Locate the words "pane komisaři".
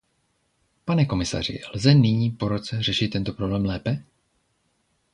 0.85-1.61